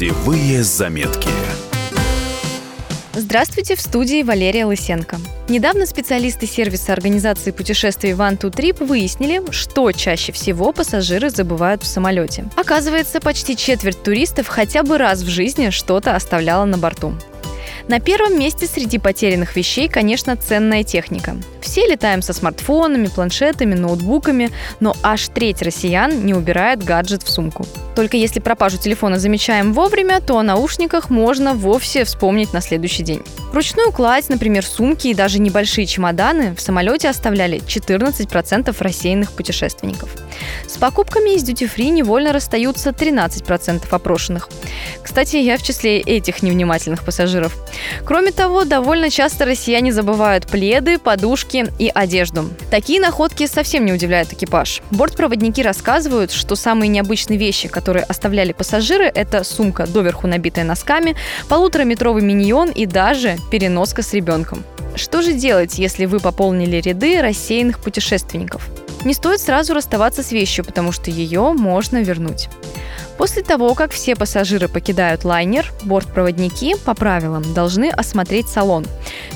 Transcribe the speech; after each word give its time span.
Путевые 0.00 0.62
заметки. 0.62 1.28
Здравствуйте, 3.12 3.76
в 3.76 3.82
студии 3.82 4.22
Валерия 4.22 4.64
Лысенко. 4.64 5.18
Недавно 5.50 5.84
специалисты 5.84 6.46
сервиса 6.46 6.94
организации 6.94 7.50
путешествий 7.50 8.12
One 8.12 8.38
Trip 8.38 8.82
выяснили, 8.82 9.42
что 9.50 9.92
чаще 9.92 10.32
всего 10.32 10.72
пассажиры 10.72 11.28
забывают 11.28 11.82
в 11.82 11.86
самолете. 11.86 12.46
Оказывается, 12.56 13.20
почти 13.20 13.58
четверть 13.58 14.02
туристов 14.02 14.46
хотя 14.48 14.84
бы 14.84 14.96
раз 14.96 15.20
в 15.20 15.28
жизни 15.28 15.68
что-то 15.68 16.16
оставляла 16.16 16.64
на 16.64 16.78
борту. 16.78 17.12
На 17.90 17.98
первом 17.98 18.38
месте 18.38 18.68
среди 18.68 18.98
потерянных 18.98 19.56
вещей, 19.56 19.88
конечно, 19.88 20.36
ценная 20.36 20.84
техника. 20.84 21.36
Все 21.60 21.88
летаем 21.88 22.22
со 22.22 22.32
смартфонами, 22.32 23.08
планшетами, 23.08 23.74
ноутбуками, 23.74 24.52
но 24.78 24.94
аж 25.02 25.26
треть 25.26 25.60
россиян 25.60 26.24
не 26.24 26.32
убирает 26.32 26.84
гаджет 26.84 27.24
в 27.24 27.28
сумку. 27.28 27.66
Только 27.96 28.16
если 28.16 28.38
пропажу 28.38 28.78
телефона 28.78 29.18
замечаем 29.18 29.72
вовремя, 29.72 30.20
то 30.20 30.38
о 30.38 30.44
наушниках 30.44 31.10
можно 31.10 31.52
вовсе 31.52 32.04
вспомнить 32.04 32.52
на 32.52 32.60
следующий 32.60 33.02
день. 33.02 33.22
Ручную 33.52 33.90
кладь, 33.90 34.28
например, 34.28 34.64
сумки 34.64 35.08
и 35.08 35.14
даже 35.14 35.40
небольшие 35.40 35.84
чемоданы 35.84 36.54
в 36.54 36.60
самолете 36.60 37.08
оставляли 37.08 37.58
14% 37.58 38.72
рассеянных 38.78 39.32
путешественников. 39.32 40.10
С 40.66 40.76
покупками 40.76 41.34
из 41.34 41.42
дьюти-фри 41.42 41.90
невольно 41.90 42.32
расстаются 42.32 42.90
13% 42.90 43.82
опрошенных. 43.90 44.48
Кстати, 45.02 45.36
я 45.36 45.56
в 45.56 45.62
числе 45.62 45.98
этих 45.98 46.42
невнимательных 46.42 47.04
пассажиров. 47.04 47.56
Кроме 48.04 48.32
того, 48.32 48.64
довольно 48.64 49.10
часто 49.10 49.44
россияне 49.44 49.92
забывают 49.92 50.46
пледы, 50.46 50.98
подушки 50.98 51.66
и 51.78 51.90
одежду. 51.92 52.48
Такие 52.70 53.00
находки 53.00 53.46
совсем 53.46 53.84
не 53.84 53.92
удивляют 53.92 54.32
экипаж. 54.32 54.82
Бортпроводники 54.90 55.60
рассказывают, 55.60 56.32
что 56.32 56.54
самые 56.54 56.88
необычные 56.88 57.38
вещи, 57.38 57.68
которые 57.68 58.04
оставляли 58.04 58.52
пассажиры, 58.52 59.04
это 59.04 59.44
сумка, 59.44 59.86
доверху 59.86 60.26
набитая 60.26 60.64
носками, 60.64 61.16
полутораметровый 61.48 62.22
миньон 62.22 62.70
и 62.70 62.86
даже 62.86 63.36
переноска 63.50 64.02
с 64.02 64.12
ребенком. 64.12 64.64
Что 64.96 65.22
же 65.22 65.32
делать, 65.32 65.78
если 65.78 66.06
вы 66.06 66.20
пополнили 66.20 66.76
ряды 66.76 67.20
рассеянных 67.20 67.80
путешественников? 67.80 68.68
Не 69.04 69.14
стоит 69.14 69.40
сразу 69.40 69.74
расставаться 69.74 70.22
с 70.22 70.32
вещью, 70.32 70.64
потому 70.64 70.92
что 70.92 71.10
ее 71.10 71.52
можно 71.52 72.02
вернуть. 72.02 72.48
После 73.16 73.42
того, 73.42 73.74
как 73.74 73.92
все 73.92 74.16
пассажиры 74.16 74.66
покидают 74.68 75.24
лайнер, 75.24 75.72
бортпроводники 75.84 76.74
по 76.84 76.94
правилам 76.94 77.54
должны 77.54 77.90
осмотреть 77.90 78.48
салон. 78.48 78.86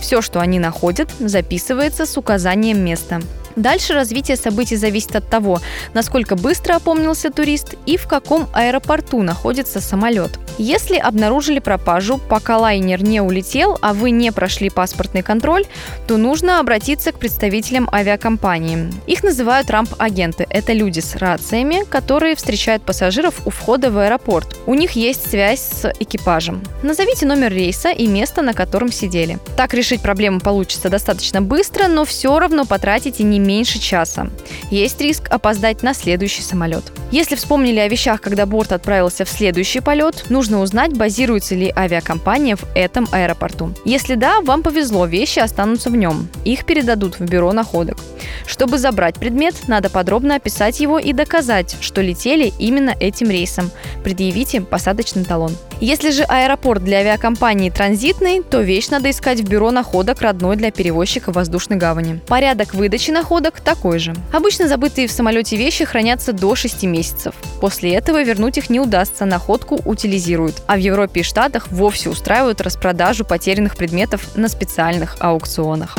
Все, 0.00 0.22
что 0.22 0.40
они 0.40 0.58
находят, 0.58 1.08
записывается 1.18 2.06
с 2.06 2.16
указанием 2.16 2.78
места. 2.84 3.20
Дальше 3.56 3.92
развитие 3.92 4.36
событий 4.36 4.76
зависит 4.76 5.16
от 5.16 5.28
того, 5.28 5.60
насколько 5.94 6.36
быстро 6.36 6.76
опомнился 6.76 7.30
турист 7.30 7.74
и 7.84 7.96
в 7.96 8.06
каком 8.06 8.48
аэропорту 8.52 9.22
находится 9.22 9.80
самолет. 9.80 10.30
Если 10.62 10.96
обнаружили 10.96 11.58
пропажу, 11.58 12.18
пока 12.18 12.56
лайнер 12.56 13.02
не 13.02 13.20
улетел, 13.20 13.78
а 13.82 13.92
вы 13.92 14.12
не 14.12 14.30
прошли 14.30 14.70
паспортный 14.70 15.22
контроль, 15.22 15.64
то 16.06 16.16
нужно 16.16 16.60
обратиться 16.60 17.10
к 17.10 17.18
представителям 17.18 17.88
авиакомпании. 17.92 18.88
Их 19.08 19.24
называют 19.24 19.70
рамп-агенты. 19.70 20.46
Это 20.48 20.72
люди 20.72 21.00
с 21.00 21.16
рациями, 21.16 21.82
которые 21.90 22.36
встречают 22.36 22.84
пассажиров 22.84 23.44
у 23.44 23.50
входа 23.50 23.90
в 23.90 23.98
аэропорт. 23.98 24.56
У 24.66 24.74
них 24.74 24.92
есть 24.92 25.28
связь 25.28 25.58
с 25.58 25.92
экипажем. 25.98 26.62
Назовите 26.84 27.26
номер 27.26 27.52
рейса 27.52 27.90
и 27.90 28.06
место, 28.06 28.40
на 28.40 28.54
котором 28.54 28.92
сидели. 28.92 29.40
Так 29.56 29.74
решить 29.74 30.00
проблему 30.00 30.38
получится 30.38 30.88
достаточно 30.88 31.42
быстро, 31.42 31.88
но 31.88 32.04
все 32.04 32.38
равно 32.38 32.66
потратите 32.66 33.24
не 33.24 33.40
меньше 33.40 33.80
часа. 33.80 34.30
Есть 34.70 35.00
риск 35.00 35.24
опоздать 35.28 35.82
на 35.82 35.92
следующий 35.92 36.42
самолет. 36.42 36.84
Если 37.10 37.34
вспомнили 37.34 37.80
о 37.80 37.88
вещах, 37.88 38.20
когда 38.20 38.46
борт 38.46 38.70
отправился 38.70 39.24
в 39.24 39.28
следующий 39.28 39.80
полет, 39.80 40.26
нужно 40.30 40.51
узнать, 40.60 40.96
базируется 40.96 41.54
ли 41.54 41.72
авиакомпания 41.74 42.56
в 42.56 42.64
этом 42.74 43.08
аэропорту. 43.12 43.74
Если 43.84 44.14
да, 44.14 44.40
вам 44.40 44.62
повезло, 44.62 45.06
вещи 45.06 45.38
останутся 45.38 45.90
в 45.90 45.96
нем. 45.96 46.28
Их 46.44 46.64
передадут 46.64 47.18
в 47.18 47.24
бюро 47.24 47.52
находок. 47.52 47.98
Чтобы 48.46 48.78
забрать 48.78 49.16
предмет, 49.16 49.68
надо 49.68 49.90
подробно 49.90 50.36
описать 50.36 50.80
его 50.80 50.98
и 50.98 51.12
доказать, 51.12 51.76
что 51.80 52.00
летели 52.00 52.52
именно 52.58 52.94
этим 52.98 53.30
рейсом. 53.30 53.70
Предъявите 54.04 54.60
посадочный 54.60 55.24
талон. 55.24 55.52
Если 55.82 56.12
же 56.12 56.22
аэропорт 56.22 56.84
для 56.84 56.98
авиакомпании 56.98 57.68
транзитный, 57.68 58.40
то 58.40 58.60
вещь 58.60 58.88
надо 58.90 59.10
искать 59.10 59.40
в 59.40 59.48
бюро 59.48 59.72
находок 59.72 60.22
родной 60.22 60.54
для 60.54 60.70
перевозчика 60.70 61.32
воздушной 61.32 61.76
гавани. 61.76 62.20
Порядок 62.28 62.72
выдачи 62.72 63.10
находок 63.10 63.58
такой 63.58 63.98
же. 63.98 64.14
Обычно 64.32 64.68
забытые 64.68 65.08
в 65.08 65.10
самолете 65.10 65.56
вещи 65.56 65.84
хранятся 65.84 66.32
до 66.32 66.54
6 66.54 66.84
месяцев. 66.84 67.34
После 67.60 67.94
этого 67.94 68.22
вернуть 68.22 68.58
их 68.58 68.70
не 68.70 68.78
удастся, 68.78 69.24
находку 69.24 69.80
утилизируют. 69.84 70.62
А 70.68 70.76
в 70.76 70.78
Европе 70.78 71.22
и 71.22 71.24
Штатах 71.24 71.66
вовсе 71.72 72.10
устраивают 72.10 72.60
распродажу 72.60 73.24
потерянных 73.24 73.76
предметов 73.76 74.36
на 74.36 74.46
специальных 74.46 75.16
аукционах. 75.18 75.98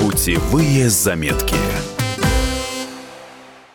Путевые 0.00 0.90
заметки. 0.90 1.54